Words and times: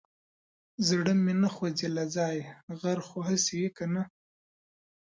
زړه 0.87 1.13
مې 1.23 1.33
نه 1.41 1.49
خوځي 1.55 1.87
له 1.97 2.03
ځايه 2.15 2.45
غر 2.79 2.99
خو 3.07 3.19
هسي 3.27 3.53
وي 3.59 3.69
که 3.77 3.85
نه. 3.93 4.03